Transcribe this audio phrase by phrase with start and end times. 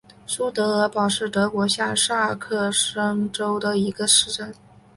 [0.25, 4.51] 苏德尔堡是德国下萨克森州的一个市镇。